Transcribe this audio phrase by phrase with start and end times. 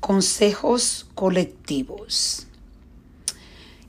[0.00, 2.46] Consejos colectivos.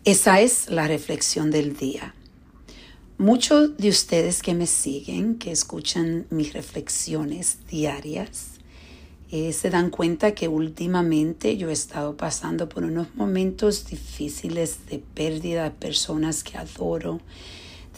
[0.04, 2.14] Esa es la reflexión del día.
[3.18, 8.60] Muchos de ustedes que me siguen, que escuchan mis reflexiones diarias,
[9.32, 15.00] eh, se dan cuenta que últimamente yo he estado pasando por unos momentos difíciles de
[15.00, 17.22] pérdida de personas que adoro,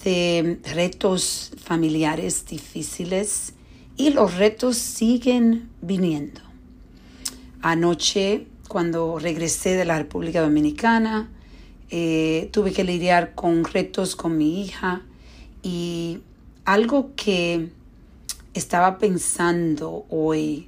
[0.04, 3.54] de retos familiares difíciles
[3.98, 6.53] y los retos siguen viniendo.
[7.64, 11.30] Anoche, cuando regresé de la República Dominicana,
[11.90, 15.02] eh, tuve que lidiar con retos con mi hija
[15.62, 16.20] y
[16.66, 17.70] algo que
[18.54, 20.68] estaba pensando hoy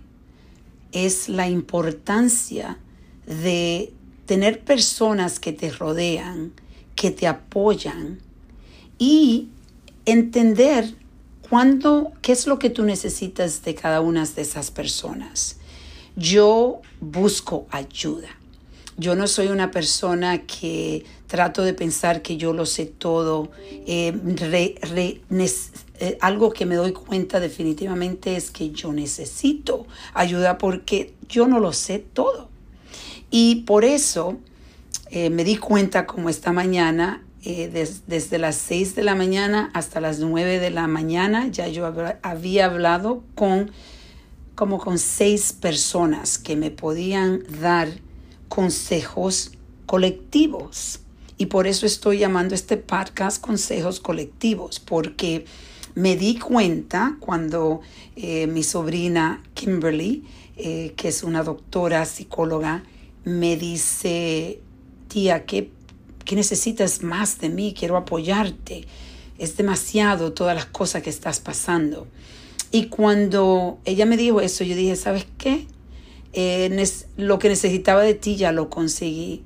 [0.94, 2.78] es la importancia
[3.28, 3.92] de
[4.26, 6.54] tener personas que te rodean,
[6.96, 8.20] que te apoyan
[8.98, 9.50] y
[10.06, 10.96] entender
[11.50, 15.58] cuándo, qué es lo que tú necesitas de cada una de esas personas.
[16.16, 18.30] Yo busco ayuda.
[18.98, 23.52] Yo no soy una persona que trato de pensar que yo lo sé todo.
[23.86, 24.18] Eh,
[26.00, 31.60] eh, algo que me doy cuenta definitivamente es que yo necesito ayuda porque yo no
[31.60, 32.48] lo sé todo.
[33.30, 34.38] Y por eso
[35.12, 40.18] eh, me di cuenta como esta mañana, desde las 6 de la mañana hasta las
[40.18, 41.86] 9 de la mañana, ya yo
[42.24, 43.70] había hablado con
[44.56, 47.90] como con seis personas que me podían dar
[48.48, 49.52] consejos
[49.86, 51.02] colectivos.
[51.38, 55.46] Y por eso estoy llamando este podcast Consejos Colectivos, porque
[55.94, 57.82] me di cuenta cuando
[58.16, 60.24] eh, mi sobrina Kimberly,
[60.56, 62.84] eh, que es una doctora psicóloga,
[63.26, 64.62] me dice,
[65.10, 65.72] tía, ¿qué,
[66.24, 67.74] ¿qué necesitas más de mí?
[67.78, 68.88] Quiero apoyarte.
[69.38, 72.08] Es demasiado todas las cosas que estás pasando.
[72.76, 75.66] Y cuando ella me dijo eso, yo dije, ¿sabes qué?
[76.34, 79.44] Eh, lo que necesitaba de ti ya lo conseguí.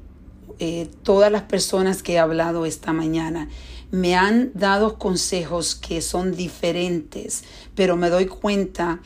[0.57, 3.47] Eh, todas las personas que he hablado esta mañana
[3.91, 7.43] me han dado consejos que son diferentes,
[7.75, 8.99] pero me doy cuenta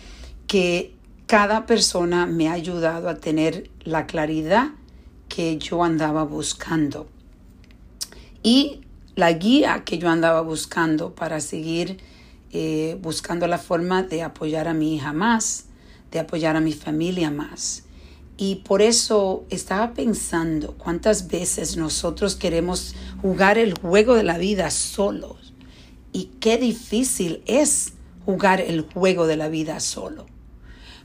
[0.48, 0.94] que
[1.28, 4.70] cada persona me ha ayudado a tener la claridad
[5.28, 7.08] que yo andaba buscando.
[8.42, 8.84] Y
[9.16, 11.98] la guía que yo andaba buscando para seguir
[12.56, 15.66] eh, buscando la forma de apoyar a mi hija más,
[16.12, 17.84] de apoyar a mi familia más.
[18.38, 22.94] Y por eso estaba pensando cuántas veces nosotros queremos
[23.24, 25.56] jugar el juego de la vida solos.
[26.12, 27.94] Y qué difícil es
[28.24, 30.28] jugar el juego de la vida solo.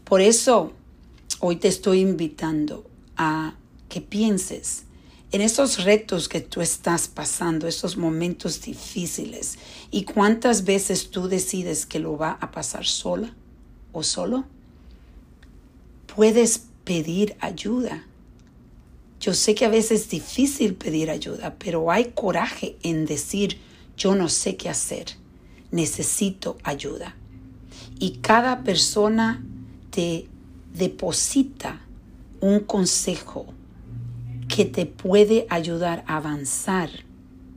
[0.04, 0.74] Por eso
[1.40, 2.84] hoy te estoy invitando
[3.16, 3.54] a
[3.88, 4.84] que pienses
[5.30, 9.58] en esos retos que tú estás pasando, esos momentos difíciles,
[9.90, 13.34] y cuántas veces tú decides que lo va a pasar sola
[13.92, 14.44] o solo,
[16.14, 18.06] puedes pedir ayuda.
[19.20, 23.58] Yo sé que a veces es difícil pedir ayuda, pero hay coraje en decir,
[23.96, 25.06] yo no sé qué hacer,
[25.70, 27.16] necesito ayuda.
[27.98, 29.44] Y cada persona
[29.90, 30.28] te
[30.72, 31.82] deposita
[32.40, 33.52] un consejo
[34.58, 36.90] que te puede ayudar a avanzar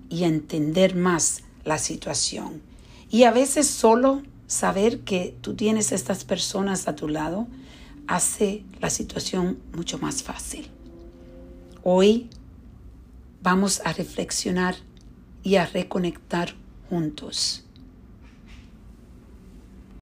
[0.08, 2.62] y a entender más la situación.
[3.10, 7.48] Y a veces solo saber que tú tienes estas personas a tu lado
[8.06, 10.68] hace la situación mucho más fácil.
[11.82, 12.30] Hoy
[13.42, 14.76] vamos a reflexionar
[15.42, 16.54] y a reconectar
[16.88, 17.66] juntos.